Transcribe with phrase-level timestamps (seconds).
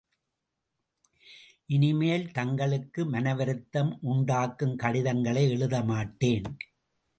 [1.65, 6.49] இனிமேல் தங்களுக்கு மனவருத்தம் உண்டாக்கும் கடிதங்களை எழுத மாட்டேன்.